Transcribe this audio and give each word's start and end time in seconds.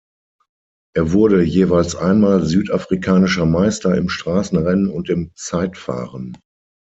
Er 0.95 1.11
wurde 1.11 1.43
jeweils 1.43 1.95
einmal 1.95 2.43
südafrikanischer 2.43 3.45
Meister 3.45 3.95
im 3.95 4.09
Straßenrennen 4.09 4.89
und 4.89 5.11
im 5.11 5.29
Zeitfahren. 5.35 6.39